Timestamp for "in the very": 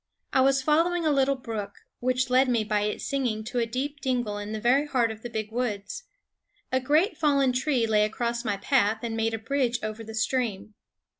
4.39-4.87